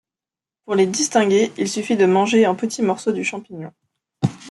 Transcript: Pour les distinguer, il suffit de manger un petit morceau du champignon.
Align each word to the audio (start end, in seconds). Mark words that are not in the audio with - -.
Pour 0.65 0.73
les 0.73 0.87
distinguer, 0.87 1.51
il 1.57 1.69
suffit 1.69 1.95
de 1.95 2.07
manger 2.07 2.45
un 2.45 2.55
petit 2.55 2.81
morceau 2.81 3.11
du 3.11 3.23
champignon. 3.23 3.71